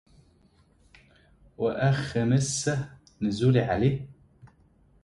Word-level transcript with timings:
وأخ 1.57 2.17
مسه 2.17 2.97
نزولي 3.21 3.61
عليه 3.61 4.07